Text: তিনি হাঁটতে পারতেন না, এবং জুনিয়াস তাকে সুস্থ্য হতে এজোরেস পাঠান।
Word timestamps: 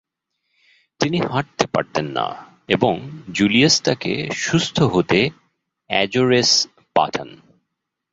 তিনি 0.99 1.17
হাঁটতে 1.31 1.65
পারতেন 1.67 2.07
না, 2.17 2.27
এবং 2.69 2.93
জুনিয়াস 3.33 3.75
তাকে 3.81 4.13
সুস্থ্য 4.41 4.83
হতে 4.93 5.19
এজোরেস 5.89 6.51
পাঠান। 6.95 7.29